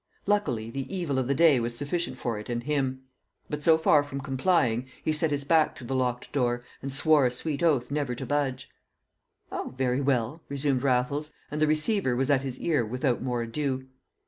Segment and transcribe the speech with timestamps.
[0.25, 3.03] Luckily, the evil of the day was sufficient for it and him;
[3.51, 7.27] but so far from complying, he set his back to the locked door and swore
[7.27, 8.67] a sweet oath never to budge.
[9.51, 13.89] "Oh, very well!" resumed Raffles, and the receiver was at his ear without more ado.